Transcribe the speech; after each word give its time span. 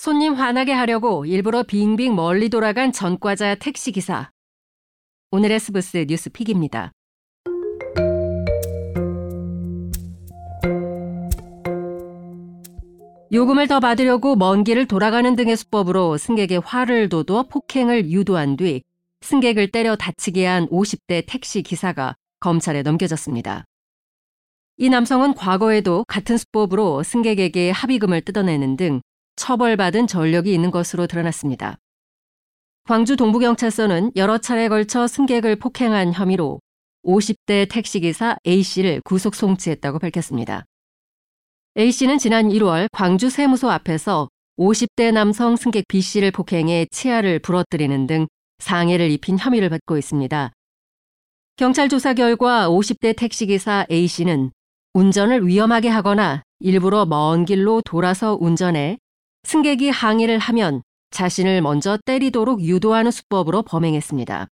손님 0.00 0.32
화나게 0.32 0.72
하려고 0.72 1.26
일부러 1.26 1.62
빙빙 1.62 2.14
멀리 2.14 2.48
돌아간 2.48 2.90
전과자 2.90 3.54
택시기사. 3.56 4.30
오늘의 5.30 5.60
스브스 5.60 6.06
뉴스픽입니다. 6.08 6.92
요금을 13.30 13.68
더 13.68 13.78
받으려고 13.78 14.36
먼 14.36 14.64
길을 14.64 14.86
돌아가는 14.86 15.36
등의 15.36 15.58
수법으로 15.58 16.16
승객의 16.16 16.60
화를 16.60 17.10
돋워 17.10 17.42
폭행을 17.42 18.10
유도한 18.10 18.56
뒤 18.56 18.82
승객을 19.20 19.70
때려 19.70 19.96
다치게 19.96 20.46
한 20.46 20.66
50대 20.68 21.24
택시 21.26 21.60
기사가 21.60 22.16
검찰에 22.40 22.80
넘겨졌습니다. 22.80 23.66
이 24.78 24.88
남성은 24.88 25.34
과거에도 25.34 26.06
같은 26.08 26.38
수법으로 26.38 27.02
승객에게 27.02 27.70
합의금을 27.70 28.22
뜯어내는 28.22 28.78
등 28.78 29.02
처벌받은 29.36 30.06
전력이 30.06 30.52
있는 30.52 30.70
것으로 30.70 31.06
드러났습니다. 31.06 31.78
광주 32.84 33.16
동부경찰서는 33.16 34.12
여러 34.16 34.38
차례 34.38 34.68
걸쳐 34.68 35.06
승객을 35.06 35.56
폭행한 35.56 36.12
혐의로 36.12 36.60
50대 37.04 37.68
택시기사 37.70 38.36
A씨를 38.46 39.00
구속 39.04 39.34
송치했다고 39.34 39.98
밝혔습니다. 39.98 40.64
A씨는 41.78 42.18
지난 42.18 42.48
1월 42.48 42.88
광주 42.92 43.30
세무소 43.30 43.70
앞에서 43.70 44.28
50대 44.58 45.12
남성 45.12 45.56
승객 45.56 45.84
B씨를 45.88 46.30
폭행해 46.32 46.86
치아를 46.90 47.38
부러뜨리는 47.38 48.06
등 48.06 48.26
상해를 48.58 49.10
입힌 49.10 49.38
혐의를 49.38 49.70
받고 49.70 49.96
있습니다. 49.96 50.52
경찰 51.56 51.88
조사 51.88 52.12
결과 52.14 52.68
50대 52.68 53.16
택시기사 53.16 53.86
A씨는 53.90 54.50
운전을 54.94 55.46
위험하게 55.46 55.88
하거나 55.88 56.42
일부러 56.58 57.06
먼 57.06 57.44
길로 57.44 57.80
돌아서 57.82 58.36
운전해 58.40 58.98
승객이 59.44 59.90
항의를 59.90 60.38
하면 60.38 60.82
자신을 61.10 61.60
먼저 61.62 61.98
때리도록 62.04 62.62
유도하는 62.62 63.10
수법으로 63.10 63.62
범행했습니다. 63.62 64.48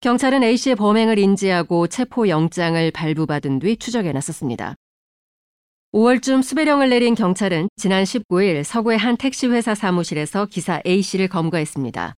경찰은 0.00 0.42
A씨의 0.42 0.76
범행을 0.76 1.18
인지하고 1.18 1.86
체포 1.86 2.28
영장을 2.28 2.90
발부받은 2.90 3.58
뒤 3.58 3.76
추적에 3.76 4.12
나섰습니다. 4.12 4.74
5월쯤 5.92 6.42
수배령을 6.42 6.88
내린 6.88 7.14
경찰은 7.14 7.68
지난 7.76 8.04
19일 8.04 8.64
서구의 8.64 8.96
한 8.96 9.16
택시회사 9.16 9.74
사무실에서 9.74 10.46
기사 10.46 10.80
A씨를 10.86 11.28
검거했습니다. 11.28 12.14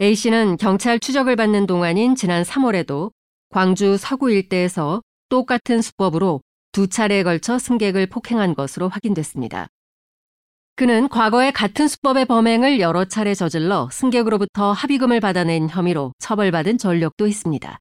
A씨는 0.00 0.58
경찰 0.58 1.00
추적을 1.00 1.34
받는 1.34 1.66
동안인 1.66 2.14
지난 2.14 2.44
3월에도 2.44 3.10
광주 3.48 3.96
서구 3.96 4.30
일대에서 4.30 5.02
똑같은 5.30 5.82
수법으로 5.82 6.42
두 6.70 6.86
차례에 6.86 7.24
걸쳐 7.24 7.58
승객을 7.58 8.06
폭행한 8.06 8.54
것으로 8.54 8.88
확인됐습니다. 8.88 9.66
그는 10.78 11.08
과거에 11.08 11.50
같은 11.50 11.88
수법의 11.88 12.26
범행을 12.26 12.78
여러 12.78 13.04
차례 13.04 13.34
저질러 13.34 13.88
승객으로부터 13.90 14.70
합의금을 14.70 15.18
받아낸 15.18 15.68
혐의로 15.68 16.12
처벌받은 16.20 16.78
전력도 16.78 17.26
있습니다. 17.26 17.78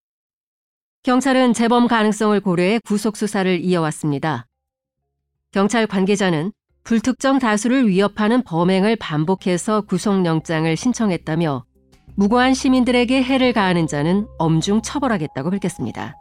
경찰은 1.03 1.53
재범 1.53 1.87
가능성을 1.87 2.39
고려해 2.39 2.79
구속 2.83 3.15
수사를 3.15 3.63
이어왔습니다. 3.63 4.47
경찰 5.51 5.85
관계자는 5.85 6.51
불특정 6.83 7.37
다수를 7.37 7.87
위협하는 7.87 8.41
범행을 8.41 8.95
반복해서 8.95 9.81
구속영장을 9.81 10.75
신청했다며 10.75 11.65
무고한 12.15 12.55
시민들에게 12.55 13.21
해를 13.21 13.53
가하는 13.53 13.85
자는 13.85 14.25
엄중 14.39 14.81
처벌하겠다고 14.81 15.51
밝혔습니다. 15.51 16.15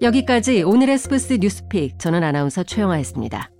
여기까지 0.00 0.62
오늘의 0.62 0.98
스브스 0.98 1.38
뉴스픽 1.40 1.98
저는 1.98 2.22
아나운서 2.22 2.62
최영아였습니다. 2.62 3.50